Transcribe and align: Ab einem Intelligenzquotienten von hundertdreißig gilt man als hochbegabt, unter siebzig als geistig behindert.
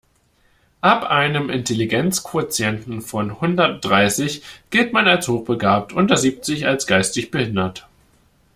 Ab 0.81 1.03
einem 1.03 1.51
Intelligenzquotienten 1.51 3.03
von 3.03 3.39
hundertdreißig 3.39 4.41
gilt 4.71 4.93
man 4.93 5.07
als 5.07 5.27
hochbegabt, 5.27 5.93
unter 5.93 6.17
siebzig 6.17 6.65
als 6.65 6.87
geistig 6.87 7.29
behindert. 7.29 7.87